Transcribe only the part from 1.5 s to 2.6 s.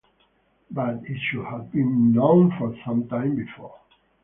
been known